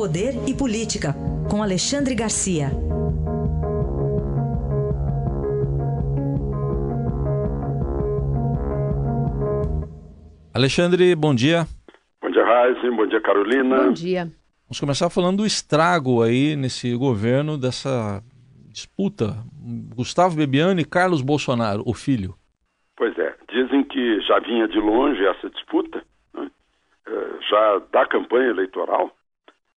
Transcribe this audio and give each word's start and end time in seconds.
Poder 0.00 0.32
e 0.48 0.54
Política, 0.56 1.12
com 1.50 1.62
Alexandre 1.62 2.14
Garcia. 2.14 2.68
Alexandre, 10.54 11.14
bom 11.14 11.34
dia. 11.34 11.66
Bom 12.22 12.30
dia, 12.30 12.42
Raíssa. 12.42 12.90
Bom 12.90 13.06
dia, 13.08 13.20
Carolina. 13.20 13.76
Bom 13.76 13.92
dia. 13.92 14.22
Vamos 14.64 14.80
começar 14.80 15.10
falando 15.10 15.36
do 15.36 15.46
estrago 15.46 16.22
aí 16.22 16.56
nesse 16.56 16.96
governo, 16.96 17.58
dessa 17.58 18.22
disputa. 18.72 19.36
Gustavo 19.94 20.34
Bebiano 20.34 20.80
e 20.80 20.84
Carlos 20.86 21.20
Bolsonaro, 21.20 21.82
o 21.84 21.92
filho. 21.92 22.34
Pois 22.96 23.18
é. 23.18 23.34
Dizem 23.52 23.84
que 23.84 24.18
já 24.22 24.38
vinha 24.38 24.66
de 24.66 24.80
longe 24.80 25.22
essa 25.26 25.50
disputa, 25.50 26.02
né? 26.32 26.50
já 27.50 27.82
da 27.92 28.06
campanha 28.06 28.48
eleitoral. 28.48 29.14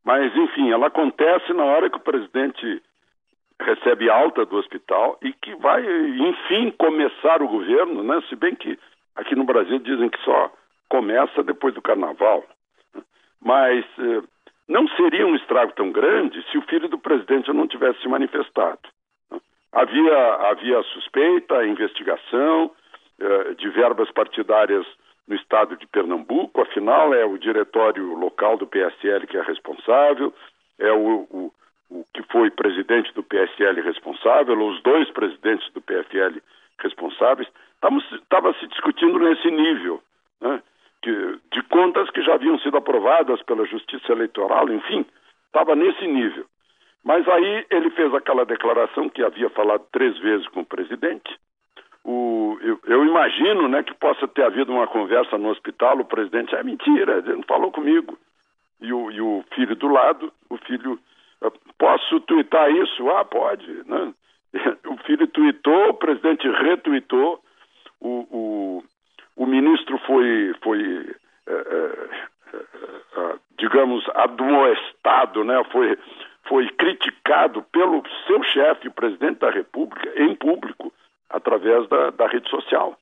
Mas, 0.03 0.35
enfim, 0.35 0.71
ela 0.71 0.87
acontece 0.87 1.53
na 1.53 1.63
hora 1.63 1.89
que 1.89 1.97
o 1.97 2.01
presidente 2.01 2.81
recebe 3.61 4.09
alta 4.09 4.45
do 4.45 4.57
hospital 4.57 5.17
e 5.21 5.31
que 5.33 5.55
vai, 5.55 5.81
enfim, 5.81 6.71
começar 6.71 7.41
o 7.41 7.47
governo, 7.47 8.03
né? 8.03 8.21
Se 8.27 8.35
bem 8.35 8.55
que 8.55 8.77
aqui 9.15 9.35
no 9.35 9.45
Brasil 9.45 9.79
dizem 9.79 10.09
que 10.09 10.19
só 10.23 10.51
começa 10.89 11.43
depois 11.43 11.73
do 11.73 11.81
carnaval. 11.81 12.43
Mas 13.41 13.85
eh, 13.97 14.21
não 14.67 14.87
seria 14.89 15.25
um 15.25 15.35
estrago 15.35 15.73
tão 15.73 15.91
grande 15.91 16.43
se 16.51 16.57
o 16.57 16.61
filho 16.63 16.87
do 16.89 16.97
presidente 16.97 17.51
não 17.53 17.67
tivesse 17.67 18.01
se 18.01 18.07
manifestado. 18.07 18.79
Havia, 19.71 20.33
havia 20.49 20.83
suspeita, 20.83 21.65
investigação 21.65 22.71
eh, 23.19 23.53
de 23.55 23.69
verbas 23.69 24.11
partidárias 24.11 24.85
no 25.27 25.35
estado 25.35 25.75
de 25.77 25.87
Pernambuco, 25.87 26.61
afinal 26.61 27.13
é 27.13 27.25
o 27.25 27.37
diretório 27.37 28.13
local 28.15 28.57
do 28.57 28.67
PSL 28.67 29.25
que 29.27 29.37
é 29.37 29.41
responsável, 29.41 30.33
é 30.79 30.91
o, 30.91 31.27
o, 31.31 31.53
o 31.89 32.05
que 32.13 32.23
foi 32.23 32.49
presidente 32.51 33.13
do 33.13 33.23
PSL 33.23 33.81
responsável, 33.81 34.59
os 34.59 34.81
dois 34.83 35.09
presidentes 35.11 35.71
do 35.73 35.81
PFL 35.81 36.39
responsáveis. 36.79 37.47
Estava 38.13 38.53
se 38.59 38.67
discutindo 38.67 39.19
nesse 39.19 39.49
nível. 39.51 40.01
Né? 40.41 40.61
de, 41.03 41.39
de 41.51 41.61
contas 41.63 42.09
que 42.09 42.21
já 42.21 42.33
haviam 42.35 42.57
sido 42.59 42.77
aprovadas 42.77 43.41
pela 43.43 43.65
Justiça 43.65 44.11
Eleitoral, 44.11 44.69
enfim, 44.69 45.05
estava 45.47 45.75
nesse 45.75 46.07
nível. 46.07 46.45
Mas 47.03 47.27
aí 47.27 47.65
ele 47.69 47.89
fez 47.91 48.13
aquela 48.13 48.45
declaração 48.45 49.09
que 49.09 49.21
havia 49.21 49.49
falado 49.49 49.85
três 49.91 50.17
vezes 50.19 50.47
com 50.47 50.61
o 50.61 50.65
presidente. 50.65 51.37
Eu, 52.61 52.79
eu, 52.85 53.05
imagino 53.05 53.67
né, 53.67 53.83
que 53.83 53.93
possa 53.93 54.27
ter 54.27 54.43
havido 54.43 54.71
uma 54.71 54.87
conversa 54.87 55.37
no 55.37 55.49
hospital, 55.49 55.99
o 55.99 56.05
presidente, 56.05 56.55
é 56.55 56.63
mentira, 56.63 57.19
ele 57.19 57.35
não 57.35 57.43
falou 57.43 57.71
comigo. 57.71 58.17
E 58.81 58.91
o, 58.91 59.11
e 59.11 59.21
o 59.21 59.43
filho 59.53 59.75
do 59.75 59.87
lado, 59.87 60.31
o 60.49 60.57
filho, 60.57 60.99
ah, 61.41 61.51
posso 61.77 62.19
tuitar 62.21 62.69
isso? 62.71 63.09
Ah, 63.09 63.25
pode. 63.25 63.67
Né? 63.87 64.13
O 64.85 64.97
filho 65.05 65.27
tuitou, 65.27 65.89
o 65.89 65.93
presidente 65.95 66.47
retuitou, 66.47 67.43
o, 67.99 68.27
o, 68.29 68.83
o 69.35 69.45
ministro 69.47 69.97
foi, 70.05 70.53
foi 70.61 71.15
é, 71.47 71.51
é, 71.51 72.59
é, 73.17 73.35
digamos, 73.57 74.05
admoestado, 74.13 75.43
né? 75.43 75.61
foi, 75.71 75.97
foi 76.43 76.69
criticado 76.69 77.63
pelo 77.63 78.03
seu 78.27 78.43
chefe, 78.43 78.87
o 78.87 78.93
presidente 78.93 79.39
da 79.39 79.49
República, 79.49 80.09
em 80.21 80.35
público, 80.35 80.92
através 81.33 81.87
da, 81.89 82.11
da 82.11 82.27
rede 82.27 82.49
social. 82.49 82.97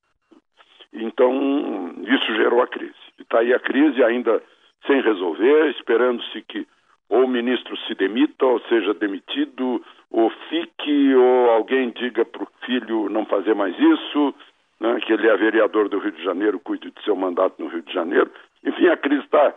Então, 0.93 1.93
isso 2.01 2.35
gerou 2.35 2.61
a 2.61 2.67
crise. 2.67 2.95
Está 3.19 3.39
aí 3.39 3.53
a 3.53 3.59
crise 3.59 4.03
ainda 4.03 4.41
sem 4.87 5.01
resolver, 5.01 5.69
esperando-se 5.69 6.41
que 6.41 6.67
ou 7.09 7.25
o 7.25 7.27
ministro 7.27 7.75
se 7.85 7.93
demita, 7.93 8.45
ou 8.45 8.59
seja 8.61 8.93
demitido, 8.93 9.83
ou 10.09 10.29
fique, 10.49 11.13
ou 11.13 11.51
alguém 11.51 11.89
diga 11.91 12.23
para 12.23 12.43
o 12.43 12.47
filho 12.65 13.09
não 13.09 13.25
fazer 13.25 13.53
mais 13.53 13.77
isso 13.77 14.33
né, 14.81 14.99
que 15.01 15.13
ele 15.13 15.27
é 15.27 15.37
vereador 15.37 15.87
do 15.87 15.99
Rio 15.99 16.11
de 16.11 16.23
Janeiro, 16.23 16.59
cuide 16.59 16.89
de 16.89 17.03
seu 17.03 17.15
mandato 17.15 17.61
no 17.61 17.69
Rio 17.69 17.83
de 17.83 17.93
Janeiro. 17.93 18.31
Enfim, 18.65 18.87
a 18.87 18.97
crise 18.97 19.23
está 19.23 19.53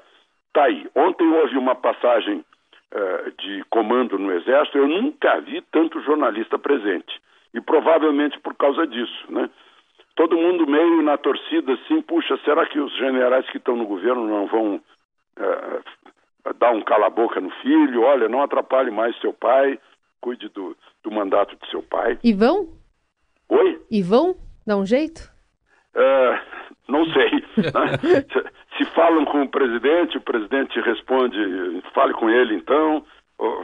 tá 0.53 0.65
aí. 0.65 0.87
Ontem 0.95 1.27
houve 1.27 1.57
uma 1.57 1.75
passagem 1.75 2.45
uh, 2.93 3.31
de 3.39 3.65
comando 3.71 4.19
no 4.19 4.31
Exército, 4.33 4.77
eu 4.77 4.87
nunca 4.87 5.41
vi 5.41 5.63
tanto 5.73 6.03
jornalista 6.03 6.59
presente. 6.59 7.19
E 7.55 7.61
provavelmente 7.61 8.39
por 8.41 8.55
causa 8.57 8.87
disso, 8.87 9.25
né? 9.31 9.49
Todo 10.17 10.37
mundo 10.37 10.67
meio 10.67 11.03
na 11.03 11.17
torcida 11.17 11.73
assim, 11.73 12.03
puxa, 12.03 12.37
será 12.45 12.67
que 12.67 12.79
os 12.79 12.95
generais 12.97 13.49
que 13.51 13.59
estão 13.59 13.77
no 13.77 13.87
governo 13.87 14.27
não 14.27 14.47
vão 14.47 14.77
uh, 14.77 16.55
dar 16.59 16.73
um 16.73 16.83
cala-boca 16.83 17.41
no 17.41 17.51
filho? 17.63 18.03
Olha, 18.03 18.29
não 18.29 18.43
atrapalhe 18.43 18.91
mais 18.91 19.19
seu 19.21 19.33
pai, 19.33 19.79
cuide 20.21 20.49
do, 20.51 20.77
do 21.03 21.11
mandato 21.11 21.57
de 21.57 21.71
seu 21.71 21.83
pai. 21.83 22.19
E 22.23 22.33
vão? 22.33 22.69
Oi? 23.49 23.81
E 23.91 24.03
vão? 24.03 24.37
Dá 24.67 24.77
um 24.77 24.87
jeito? 24.87 25.31
Uh, 25.95 26.39
não 26.89 27.05
sei. 27.07 27.31
Né? 27.57 28.25
se, 28.77 28.85
falam 28.87 29.25
com 29.25 29.43
o 29.43 29.49
presidente, 29.49 30.19
o 30.19 30.21
presidente 30.21 30.81
responde, 30.81 31.39
fale 31.93 32.13
com 32.15 32.29
ele 32.29 32.57
então, 32.57 33.05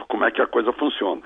como 0.07 0.23
é 0.23 0.31
que 0.31 0.41
a 0.41 0.47
coisa 0.47 0.71
funciona. 0.73 1.21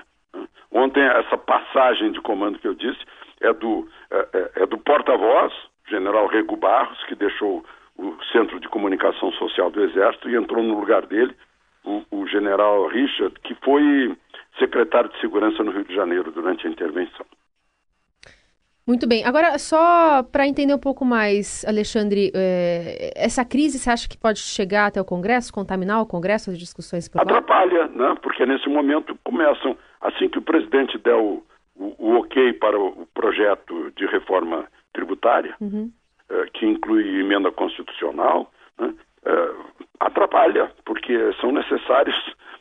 Ontem, 0.72 1.02
essa 1.02 1.38
passagem 1.38 2.12
de 2.12 2.20
comando 2.20 2.58
que 2.58 2.68
eu 2.68 2.74
disse 2.74 3.00
é 3.40 3.52
do, 3.52 3.88
é, 4.10 4.28
é, 4.32 4.50
é 4.62 4.66
do 4.66 4.78
porta-voz, 4.78 5.52
general 5.88 6.26
Rego 6.26 6.56
Barros, 6.56 7.02
que 7.04 7.14
deixou 7.14 7.64
o 7.96 8.16
Centro 8.32 8.60
de 8.60 8.68
Comunicação 8.68 9.32
Social 9.32 9.70
do 9.70 9.82
Exército 9.82 10.28
e 10.28 10.36
entrou 10.36 10.62
no 10.62 10.78
lugar 10.78 11.06
dele 11.06 11.34
o, 11.84 12.02
o 12.10 12.26
general 12.26 12.88
Richard, 12.88 13.34
que 13.40 13.54
foi 13.56 14.16
secretário 14.58 15.10
de 15.10 15.20
Segurança 15.20 15.62
no 15.62 15.70
Rio 15.70 15.84
de 15.84 15.94
Janeiro 15.94 16.30
durante 16.30 16.66
a 16.66 16.70
intervenção. 16.70 17.24
Muito 18.86 19.08
bem. 19.08 19.24
Agora, 19.24 19.58
só 19.58 20.22
para 20.22 20.46
entender 20.46 20.72
um 20.72 20.78
pouco 20.78 21.04
mais, 21.04 21.64
Alexandre, 21.66 22.30
é, 22.32 23.10
essa 23.16 23.44
crise 23.44 23.80
você 23.80 23.90
acha 23.90 24.08
que 24.08 24.16
pode 24.16 24.38
chegar 24.38 24.86
até 24.86 25.00
o 25.00 25.04
Congresso, 25.04 25.52
contaminar 25.52 26.00
o 26.00 26.06
Congresso, 26.06 26.50
as 26.50 26.58
discussões 26.58 27.08
por 27.08 27.20
Atrapalha, 27.20 27.88
né? 27.88 28.14
porque 28.22 28.46
nesse 28.46 28.68
momento 28.68 29.18
começam, 29.24 29.76
assim 30.00 30.28
que 30.28 30.38
o 30.38 30.42
presidente 30.42 30.96
der 30.98 31.16
o, 31.16 31.42
o, 31.74 31.94
o 31.98 32.20
ok 32.20 32.52
para 32.52 32.78
o, 32.78 33.02
o, 33.02 33.06
projeto 33.12 33.90
de 33.96 34.06
reforma 34.06 34.68
tributária, 34.92 35.56
uhum. 35.60 35.90
é, 36.30 36.46
que 36.54 36.64
inclui 36.64 37.20
emenda 37.20 37.50
constitucional, 37.50 38.52
né? 38.78 38.94
é, 39.24 39.50
atrapalha, 39.98 40.70
porque 40.84 41.12
são 41.40 41.50
necessários 41.50 42.14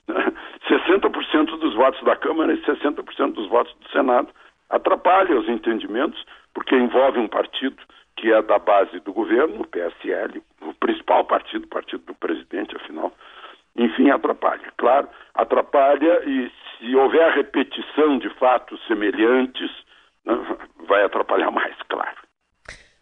né? 0.07 0.33
60% 0.67 1.59
dos 1.59 1.75
votos 1.75 2.03
da 2.03 2.15
Câmara 2.15 2.51
e 2.51 2.61
60% 2.63 3.33
dos 3.33 3.47
votos 3.47 3.75
do 3.79 3.89
Senado 3.89 4.29
atrapalha 4.69 5.39
os 5.39 5.47
entendimentos, 5.47 6.23
porque 6.53 6.75
envolve 6.75 7.19
um 7.19 7.27
partido 7.27 7.77
que 8.17 8.31
é 8.31 8.41
da 8.41 8.57
base 8.57 8.99
do 9.01 9.11
governo, 9.11 9.61
o 9.61 9.67
PSL, 9.67 10.41
o 10.61 10.73
principal 10.75 11.25
partido, 11.25 11.65
o 11.65 11.69
partido 11.69 12.03
do 12.05 12.15
presidente, 12.15 12.75
afinal. 12.75 13.11
Enfim, 13.75 14.09
atrapalha. 14.09 14.71
Claro, 14.77 15.09
atrapalha 15.33 16.23
e 16.25 16.49
se 16.79 16.95
houver 16.95 17.33
repetição 17.33 18.17
de 18.17 18.29
fatos 18.35 18.79
semelhantes, 18.87 19.69
né, 20.25 20.33
vai 20.87 21.03
atrapalhar 21.03 21.51
mais, 21.51 21.75
claro. 21.89 22.15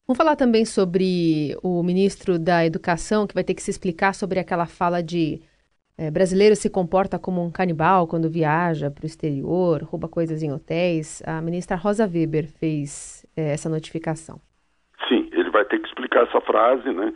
Vamos 0.07 0.17
falar 0.17 0.35
também 0.35 0.65
sobre 0.65 1.55
o 1.63 1.81
ministro 1.83 2.37
da 2.37 2.65
Educação, 2.65 3.25
que 3.25 3.33
vai 3.33 3.43
ter 3.43 3.53
que 3.53 3.61
se 3.61 3.71
explicar 3.71 4.13
sobre 4.13 4.39
aquela 4.39 4.65
fala 4.65 5.01
de 5.01 5.41
é, 5.97 6.09
brasileiro 6.09 6.55
se 6.55 6.69
comporta 6.69 7.19
como 7.19 7.43
um 7.43 7.51
canibal 7.51 8.07
quando 8.07 8.29
viaja 8.29 8.89
para 8.89 9.03
o 9.03 9.05
exterior, 9.05 9.83
rouba 9.83 10.07
coisas 10.07 10.41
em 10.41 10.51
hotéis. 10.51 11.21
A 11.25 11.39
ministra 11.41 11.77
Rosa 11.77 12.05
Weber 12.07 12.47
fez 12.47 13.25
é, 13.37 13.53
essa 13.53 13.69
notificação. 13.69 14.39
Sim, 15.07 15.29
ele 15.31 15.51
vai 15.51 15.63
ter 15.65 15.79
que 15.79 15.87
explicar 15.87 16.23
essa 16.23 16.41
frase, 16.41 16.89
né? 16.91 17.13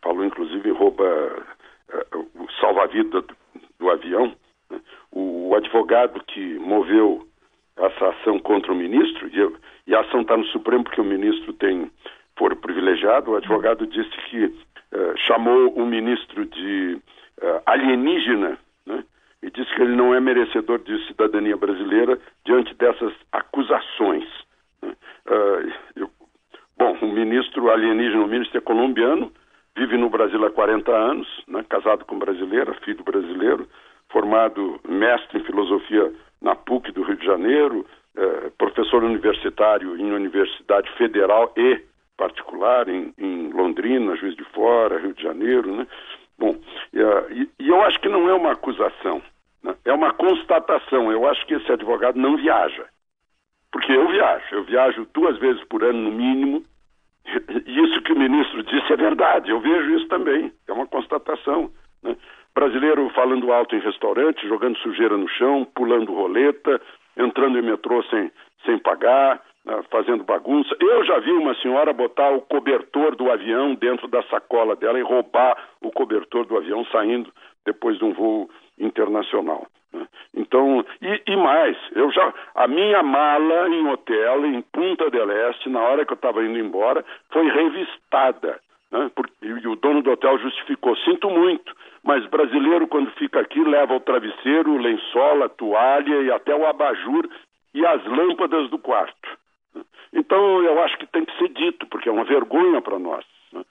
Falou 0.00 0.24
inclusive 0.24 0.70
rouba 0.70 1.04
é, 1.92 2.06
o 2.16 2.46
salva-vida 2.60 3.20
do, 3.20 3.36
do, 3.80 3.90
avião. 3.90 4.32
Né? 4.70 4.80
O, 5.10 5.48
o, 5.48 5.54
advogado 5.56 6.22
que 6.24 6.58
moveu 6.58 7.26
essa 7.76 8.10
ação 8.10 8.38
contra 8.38 8.72
o 8.72 8.76
ministro, 8.76 9.28
e, 9.28 9.90
e 9.90 9.94
a 9.94 10.00
ação 10.00 10.20
está 10.20 10.36
no 10.36 10.44
Supremo 10.46 10.84
porque 10.84 11.00
o 11.00 11.04
ministro 11.04 11.52
tem 11.54 11.90
foro 12.36 12.54
privilegiado, 12.56 13.32
o 13.32 13.36
advogado 13.36 13.86
disse 13.86 14.16
que 14.30 14.54
é, 14.92 15.16
chamou 15.16 15.70
o 15.74 15.84
ministro 15.84 16.44
de 16.46 17.00
alienígena, 17.66 18.58
né? 18.86 19.04
e 19.42 19.50
diz 19.50 19.68
que 19.74 19.82
ele 19.82 19.94
não 19.94 20.14
é 20.14 20.20
merecedor 20.20 20.78
de 20.78 21.06
cidadania 21.06 21.56
brasileira 21.56 22.18
diante 22.46 22.74
dessas 22.74 23.12
acusações. 23.32 24.26
Né? 24.82 24.94
Uh, 25.26 25.72
eu, 25.96 26.10
bom, 26.78 26.96
o 27.02 27.12
ministro 27.12 27.70
alienígena, 27.70 28.24
o 28.24 28.28
ministro 28.28 28.58
é 28.58 28.60
colombiano, 28.60 29.30
vive 29.76 29.96
no 29.98 30.08
Brasil 30.08 30.44
há 30.44 30.50
40 30.50 30.90
anos, 30.90 31.28
né? 31.46 31.64
casado 31.68 32.04
com 32.04 32.18
brasileira, 32.18 32.72
filho 32.84 33.04
brasileiro, 33.04 33.68
formado 34.10 34.80
mestre 34.88 35.40
em 35.40 35.44
filosofia 35.44 36.12
na 36.40 36.54
PUC 36.54 36.92
do 36.92 37.02
Rio 37.02 37.16
de 37.16 37.26
Janeiro, 37.26 37.86
uh, 38.16 38.50
professor 38.56 39.04
universitário 39.04 39.96
em 39.98 40.12
Universidade 40.12 40.90
Federal 40.96 41.52
e 41.56 41.82
particular 42.16 42.88
em, 42.88 43.12
em 43.18 43.50
Londrina, 43.52 44.16
Juiz 44.16 44.36
de 44.36 44.44
Fora, 44.44 45.00
Rio 45.00 45.14
de 45.14 45.22
Janeiro, 45.22 45.74
né? 45.74 45.86
Bom, 46.94 47.26
e, 47.58 47.68
eu 47.68 47.82
acho 47.82 48.00
que 48.00 48.08
não 48.08 48.28
é 48.28 48.34
uma 48.34 48.52
acusação, 48.52 49.22
né? 49.62 49.74
é 49.84 49.92
uma 49.92 50.12
constatação. 50.12 51.10
Eu 51.10 51.28
acho 51.28 51.44
que 51.46 51.54
esse 51.54 51.70
advogado 51.70 52.18
não 52.18 52.36
viaja. 52.36 52.86
Porque 53.72 53.90
eu 53.90 54.08
viajo, 54.08 54.44
eu 54.52 54.64
viajo 54.64 55.08
duas 55.12 55.36
vezes 55.38 55.62
por 55.64 55.82
ano 55.82 55.98
no 55.98 56.12
mínimo, 56.12 56.62
isso 57.66 58.02
que 58.02 58.12
o 58.12 58.18
ministro 58.18 58.62
disse 58.62 58.92
é 58.92 58.96
verdade, 58.96 59.50
eu 59.50 59.58
vejo 59.58 59.96
isso 59.96 60.06
também, 60.06 60.52
é 60.68 60.72
uma 60.72 60.86
constatação. 60.86 61.72
Né? 62.02 62.16
Brasileiro 62.54 63.10
falando 63.10 63.52
alto 63.52 63.74
em 63.74 63.80
restaurante, 63.80 64.46
jogando 64.46 64.78
sujeira 64.78 65.16
no 65.16 65.28
chão, 65.28 65.66
pulando 65.74 66.14
roleta, 66.14 66.80
entrando 67.16 67.58
em 67.58 67.62
metrô 67.62 68.02
sem, 68.04 68.30
sem 68.64 68.78
pagar, 68.78 69.42
fazendo 69.90 70.24
bagunça. 70.24 70.76
Eu 70.80 71.04
já 71.04 71.18
vi 71.20 71.32
uma 71.32 71.54
senhora 71.56 71.92
botar 71.92 72.30
o 72.30 72.42
cobertor 72.42 73.16
do 73.16 73.30
avião 73.30 73.74
dentro 73.74 74.06
da 74.08 74.22
sacola 74.24 74.76
dela 74.76 74.98
e 74.98 75.02
roubar 75.02 75.56
o 75.80 75.90
cobertor 75.90 76.44
do 76.44 76.56
avião 76.56 76.84
saindo 76.86 77.32
depois 77.64 77.98
de 77.98 78.04
um 78.04 78.12
voo 78.12 78.50
internacional. 78.78 79.66
Né? 79.92 80.06
Então, 80.34 80.84
e, 81.00 81.22
e, 81.26 81.36
mais, 81.36 81.76
eu 81.94 82.10
já 82.12 82.32
a 82.54 82.68
minha 82.68 83.02
mala 83.02 83.68
em 83.68 83.88
hotel 83.88 84.44
em 84.44 84.60
Punta 84.60 85.10
del 85.10 85.30
Este, 85.30 85.68
na 85.70 85.80
hora 85.80 86.04
que 86.04 86.12
eu 86.12 86.16
estava 86.16 86.44
indo 86.44 86.58
embora, 86.58 87.04
foi 87.30 87.48
revistada. 87.48 88.60
Né? 88.90 89.10
E 89.42 89.68
o 89.68 89.76
dono 89.76 90.02
do 90.02 90.10
hotel 90.10 90.38
justificou: 90.38 90.96
sinto 90.98 91.30
muito, 91.30 91.74
mas 92.02 92.26
brasileiro, 92.26 92.86
quando 92.86 93.10
fica 93.12 93.40
aqui, 93.40 93.62
leva 93.64 93.94
o 93.94 94.00
travesseiro, 94.00 94.72
o 94.72 94.78
lençol, 94.78 95.42
a 95.42 95.48
toalha 95.48 96.22
e 96.22 96.30
até 96.30 96.54
o 96.54 96.66
abajur 96.66 97.26
e 97.72 97.84
as 97.84 98.04
lâmpadas 98.04 98.68
do 98.70 98.78
quarto. 98.78 99.23
Então, 100.12 100.62
eu 100.62 100.82
acho 100.82 100.96
que 100.98 101.06
tem 101.06 101.24
que 101.24 101.36
ser 101.38 101.48
dito, 101.48 101.86
porque 101.86 102.08
é 102.08 102.12
uma 102.12 102.24
vergonha 102.24 102.80
para 102.80 102.98
nós. 102.98 103.24
Né? 103.52 103.64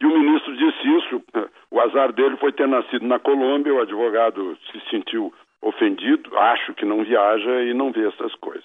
E 0.00 0.06
o 0.06 0.18
ministro 0.18 0.56
disse 0.56 0.88
isso. 0.98 1.22
O 1.70 1.80
azar 1.80 2.12
dele 2.12 2.36
foi 2.36 2.52
ter 2.52 2.66
nascido 2.66 3.06
na 3.06 3.18
Colômbia, 3.18 3.72
o 3.72 3.80
advogado 3.80 4.58
se 4.70 4.80
sentiu 4.90 5.32
ofendido, 5.62 6.36
acho 6.36 6.74
que 6.74 6.84
não 6.84 7.04
viaja 7.04 7.62
e 7.62 7.72
não 7.72 7.92
vê 7.92 8.08
essas 8.08 8.34
coisas. 8.34 8.64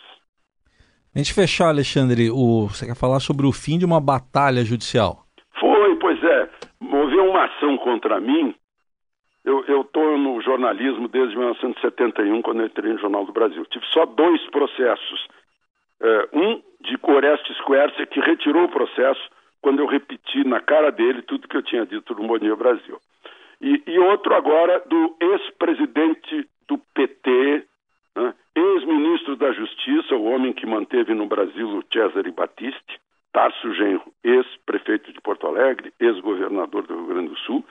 A 1.13 1.19
gente 1.19 1.33
fechar, 1.33 1.69
Alexandre, 1.69 2.29
o... 2.31 2.67
você 2.67 2.85
quer 2.85 2.95
falar 2.95 3.19
sobre 3.19 3.45
o 3.45 3.51
fim 3.51 3.77
de 3.77 3.85
uma 3.85 4.01
batalha 4.01 4.63
judicial? 4.65 5.25
Foi, 5.59 5.95
pois 5.97 6.23
é. 6.23 6.49
Mover 6.79 7.21
uma 7.21 7.45
ação 7.45 7.77
contra 7.77 8.19
mim. 8.19 8.53
Eu 9.45 9.81
estou 9.81 10.17
no 10.17 10.41
jornalismo 10.41 11.07
desde 11.07 11.37
1971, 11.37 12.41
quando 12.41 12.65
entrei 12.65 12.91
no 12.91 12.99
Jornal 12.99 13.25
do 13.25 13.31
Brasil. 13.31 13.65
Tive 13.67 13.85
só 13.93 14.05
dois 14.05 14.41
processos. 14.49 15.27
É, 16.01 16.29
um 16.33 16.61
de 16.81 16.97
Orestes 17.01 17.59
Quercia, 17.61 18.05
que 18.05 18.19
retirou 18.19 18.65
o 18.65 18.69
processo 18.69 19.21
quando 19.61 19.79
eu 19.79 19.87
repeti 19.87 20.43
na 20.43 20.59
cara 20.59 20.91
dele 20.91 21.21
tudo 21.23 21.47
que 21.47 21.57
eu 21.57 21.63
tinha 21.63 21.85
dito 21.85 22.13
no 22.13 22.27
Bom 22.27 22.37
Dia 22.37 22.55
Brasil. 22.55 22.99
E, 23.59 23.81
e 23.87 23.99
outro 23.99 24.35
agora 24.35 24.79
do 24.87 25.15
ex-presidente 25.19 26.47
do 26.67 26.77
PT, 26.93 27.65
né, 28.15 28.33
ex-ministro 28.55 29.35
da 29.35 29.51
Justiça, 29.51 30.15
o 30.15 30.25
homem 30.25 30.53
que 30.53 30.65
manteve 30.65 31.13
no 31.13 31.25
Brasil 31.25 31.67
o 31.67 31.83
Cesare 31.91 32.31
Battisti, 32.31 32.99
Tarso 33.33 33.73
Genro, 33.73 34.11
ex-prefeito 34.23 35.11
de 35.11 35.19
Porto 35.21 35.47
Alegre, 35.47 35.91
ex-governador 35.99 36.85
do 36.85 36.95
Rio 36.95 37.07
Grande 37.07 37.29
do 37.29 37.37
Sul. 37.39 37.65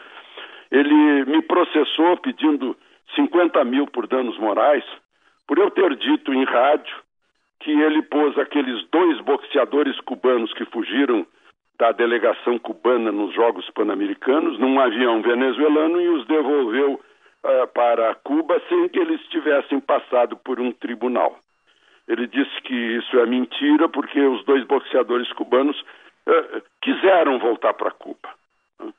Ele 0.71 1.25
me 1.25 1.43
processou 1.43 2.17
pedindo 2.17 2.77
50 3.15 3.65
mil 3.65 3.87
por 3.87 4.07
danos 4.09 4.37
morais 4.39 4.85
por 5.47 5.59
eu 5.59 5.71
ter 5.71 5.95
dito 5.97 6.35
em 6.35 6.45
rádio 6.45 7.06
que 7.61 7.71
ele 7.71 8.03
pôs 8.03 8.39
aqueles 8.39 8.85
dois 8.91 9.21
boxeadores 9.21 9.99
cubanos 10.01 10.53
que 10.55 10.65
fugiram 10.67 11.27
da 11.79 11.93
delegação 11.93 12.59
cubana 12.59 13.13
nos 13.13 13.35
Jogos 13.35 13.69
Pan-Americanos 13.71 14.59
num 14.59 14.81
avião 14.81 15.21
venezuelano 15.21 16.01
e 16.01 16.09
os 16.09 16.27
devolveu 16.27 16.95
uh, 16.95 17.67
para 17.75 18.15
Cuba 18.17 18.61
sem 18.69 18.89
que 18.89 18.99
eles 18.99 19.21
tivessem 19.29 19.81
passado 19.81 20.37
por 20.37 20.59
um 20.61 20.73
tribunal. 20.73 21.39
Ele 22.09 22.27
disse 22.27 22.63
que 22.63 22.75
isso 22.75 23.19
é 23.19 23.27
mentira 23.27 23.89
porque 23.89 24.21
os 24.21 24.45
dois 24.45 24.65
boxeadores 24.65 25.31
cubanos 25.33 25.79
uh, 25.81 26.63
quiseram 26.81 27.39
voltar 27.39 27.75
para 27.75 27.91
Cuba. 27.91 28.29
Uh, 28.81 28.93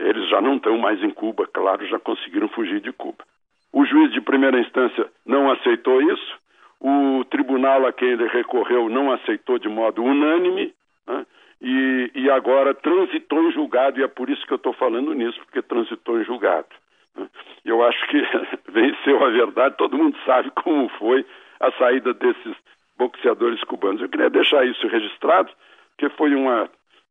eles 0.00 0.28
já 0.30 0.40
não 0.40 0.56
estão 0.56 0.78
mais 0.78 1.02
em 1.02 1.10
Cuba, 1.10 1.46
claro, 1.46 1.86
já 1.86 1.98
conseguiram 1.98 2.48
fugir 2.48 2.80
de 2.80 2.92
Cuba. 2.92 3.24
O 3.72 3.84
juiz 3.84 4.12
de 4.12 4.20
primeira 4.20 4.58
instância 4.58 5.06
não 5.26 5.50
aceitou 5.50 6.00
isso, 6.00 6.38
o 6.86 7.24
tribunal 7.24 7.86
a 7.86 7.92
quem 7.94 8.10
ele 8.10 8.26
recorreu 8.26 8.90
não 8.90 9.10
aceitou 9.10 9.58
de 9.58 9.70
modo 9.70 10.04
unânime, 10.04 10.74
né? 11.06 11.24
e, 11.58 12.10
e 12.14 12.30
agora 12.30 12.74
transitou 12.74 13.42
em 13.44 13.52
julgado, 13.52 13.98
e 13.98 14.02
é 14.02 14.06
por 14.06 14.28
isso 14.28 14.46
que 14.46 14.52
eu 14.52 14.58
estou 14.58 14.74
falando 14.74 15.14
nisso, 15.14 15.38
porque 15.46 15.62
transitou 15.62 16.20
em 16.20 16.24
julgado. 16.24 16.68
Né? 17.16 17.26
Eu 17.64 17.82
acho 17.82 18.06
que 18.08 18.22
venceu 18.70 19.24
a 19.24 19.30
verdade, 19.30 19.78
todo 19.78 19.96
mundo 19.96 20.14
sabe 20.26 20.50
como 20.50 20.90
foi 20.90 21.24
a 21.58 21.72
saída 21.72 22.12
desses 22.12 22.54
boxeadores 22.98 23.64
cubanos. 23.64 24.02
Eu 24.02 24.10
queria 24.10 24.28
deixar 24.28 24.66
isso 24.66 24.86
registrado, 24.86 25.50
que 25.96 26.10
foi 26.10 26.34
uma, 26.34 26.68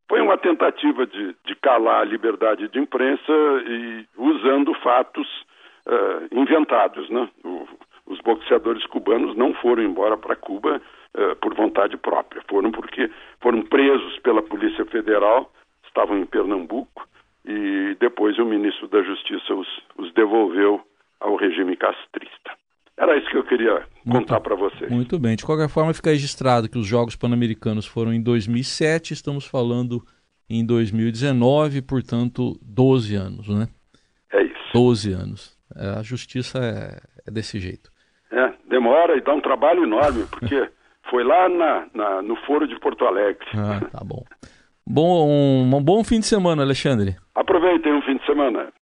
foi 0.07 0.21
uma 0.21 0.37
tentativa 0.37 1.07
de, 1.07 1.35
de 1.45 1.55
calar 1.55 2.01
a 2.01 2.05
liberdade 2.05 2.67
de 2.67 2.77
imprensa 2.77 3.33
e 3.65 4.05
usando 4.17 4.71
fatos 4.75 5.27
uh, 5.87 6.27
inventados. 6.31 7.09
Né? 7.09 7.27
O, 7.43 7.67
boxeadores 8.23 8.85
cubanos 8.87 9.35
não 9.35 9.53
foram 9.55 9.83
embora 9.83 10.17
para 10.17 10.35
Cuba 10.35 10.81
uh, 11.15 11.35
por 11.37 11.53
vontade 11.53 11.97
própria, 11.97 12.41
foram 12.49 12.71
porque 12.71 13.09
foram 13.41 13.61
presos 13.63 14.17
pela 14.19 14.41
Polícia 14.41 14.85
Federal, 14.85 15.51
estavam 15.85 16.17
em 16.17 16.25
Pernambuco, 16.25 17.07
e 17.45 17.95
depois 17.99 18.37
o 18.39 18.45
ministro 18.45 18.87
da 18.87 19.03
Justiça 19.03 19.53
os, 19.53 19.67
os 19.97 20.13
devolveu 20.13 20.81
ao 21.19 21.35
regime 21.35 21.75
castrista. 21.75 22.51
Era 22.97 23.17
isso 23.17 23.29
que 23.29 23.37
eu 23.37 23.43
queria 23.43 23.83
contar 24.09 24.39
para 24.39 24.55
você. 24.55 24.87
Muito 24.87 25.17
bem. 25.17 25.35
De 25.35 25.45
qualquer 25.45 25.67
forma, 25.67 25.93
fica 25.93 26.11
registrado 26.11 26.69
que 26.69 26.77
os 26.77 26.85
Jogos 26.85 27.15
Pan-Americanos 27.15 27.85
foram 27.85 28.13
em 28.13 28.21
2007, 28.21 29.13
estamos 29.13 29.45
falando 29.45 30.03
em 30.49 30.65
2019, 30.65 31.81
portanto, 31.81 32.57
12 32.61 33.15
anos, 33.15 33.49
né? 33.49 33.67
É 34.31 34.43
isso. 34.43 34.73
12 34.73 35.11
anos. 35.11 35.57
É, 35.75 35.99
a 35.99 36.03
justiça 36.03 36.59
é, 36.59 37.01
é, 37.27 37.31
desse 37.31 37.59
jeito. 37.59 37.89
Demora 38.73 39.15
e 39.15 39.21
dá 39.21 39.35
um 39.35 39.39
trabalho 39.39 39.83
enorme, 39.83 40.25
porque 40.31 40.67
foi 41.11 41.23
lá 41.23 41.47
na, 41.47 41.85
na, 41.93 42.21
no 42.23 42.35
Foro 42.37 42.67
de 42.67 42.75
Porto 42.79 43.05
Alegre. 43.05 43.45
Ah, 43.55 43.79
tá 43.91 44.03
bom. 44.03 44.23
Bom, 44.85 45.27
um, 45.29 45.75
um 45.75 45.83
bom 45.83 46.03
fim 46.03 46.19
de 46.19 46.25
semana, 46.25 46.63
Alexandre. 46.63 47.15
Aproveitem 47.35 47.93
um 47.93 48.01
fim 48.01 48.17
de 48.17 48.25
semana. 48.25 48.73